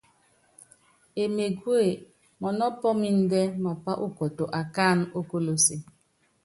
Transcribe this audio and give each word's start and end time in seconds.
Emegúe, 1.23 1.85
mɔnɔ́ 2.41 2.69
pɔ́ɔmindɛ 2.79 3.41
mapá 3.63 3.91
ukɔtɔ 4.05 4.43
akáánɛ 4.59 5.05
ókolose. 5.19 5.75